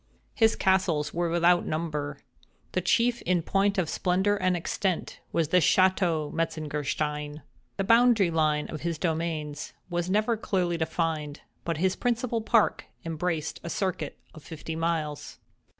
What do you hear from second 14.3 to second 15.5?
of fifty miles.